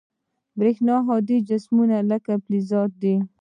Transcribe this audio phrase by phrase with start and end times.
[0.03, 0.03] د
[0.59, 3.15] برېښنا هادي جسمونه لکه فلزات دي.